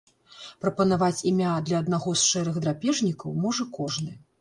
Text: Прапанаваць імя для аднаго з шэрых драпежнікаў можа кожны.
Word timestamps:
Прапанаваць 0.63 1.19
імя 1.33 1.53
для 1.69 1.83
аднаго 1.87 2.17
з 2.19 2.29
шэрых 2.33 2.61
драпежнікаў 2.67 3.41
можа 3.49 3.73
кожны. 3.81 4.23